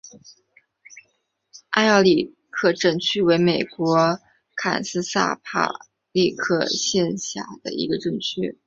[1.73, 4.17] 埃尔克里克镇区为美国
[4.55, 5.73] 堪萨斯州里帕布
[6.13, 8.57] 利克县辖下的镇区。